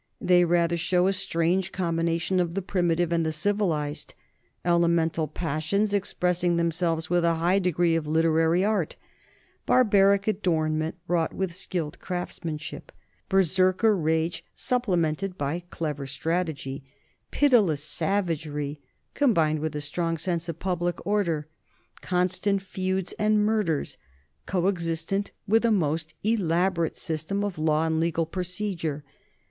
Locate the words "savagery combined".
17.83-19.59